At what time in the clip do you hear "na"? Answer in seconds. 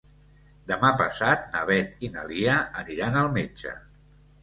1.57-1.63, 2.17-2.27